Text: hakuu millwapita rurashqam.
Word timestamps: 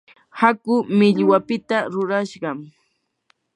hakuu 0.39 0.79
millwapita 0.97 1.77
rurashqam. 1.93 2.57